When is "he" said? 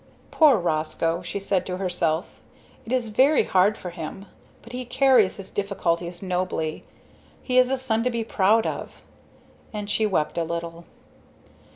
4.73-4.83, 7.43-7.59